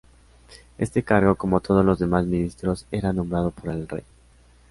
Este 0.79 1.03
cargo, 1.03 1.35
como 1.35 1.59
todos 1.61 1.85
los 1.85 1.99
demás 1.99 2.25
ministros, 2.25 2.87
era 2.89 3.13
nombrado 3.13 3.51
por 3.51 3.69
el 3.69 3.87
Rey. 3.87 4.01